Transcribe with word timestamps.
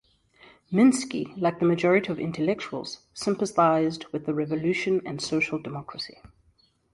Minsky, 0.71 1.31
like 1.37 1.59
the 1.59 1.65
majority 1.67 2.11
of 2.11 2.19
intellectuals, 2.19 3.03
sympathized 3.13 4.05
with 4.07 4.25
the 4.25 4.33
revolution 4.33 4.99
and 5.05 5.21
social 5.21 5.59
democracy. 5.61 6.17